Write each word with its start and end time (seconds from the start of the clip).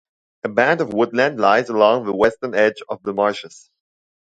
A 0.43 0.49
band 0.49 0.81
of 0.81 0.93
woodland 0.93 1.39
lies 1.39 1.69
along 1.69 2.05
the 2.05 2.15
western 2.15 2.55
edge 2.55 2.81
of 2.89 3.03
the 3.03 3.13
marshes. 3.13 3.69